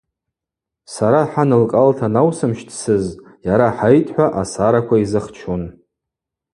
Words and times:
Сара 0.93 1.21
хӏан 1.31 1.49
лкӏалта 1.61 2.05
анаусымщтсыз, 2.09 3.05
йара 3.45 3.69
хӏайтхӏва 3.75 4.27
асараква 4.41 4.95
йзыхчун. 5.03 5.63